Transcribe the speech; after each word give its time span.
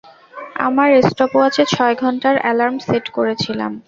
আমার 0.59 0.89
স্টপওয়াচে 1.09 1.63
ছয় 1.73 1.95
ঘণ্টার 2.01 2.35
এলার্ম 2.51 2.75
সেট 2.87 3.05
করেছিলাম। 3.17 3.71